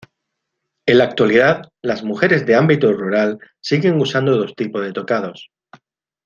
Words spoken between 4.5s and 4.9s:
tipos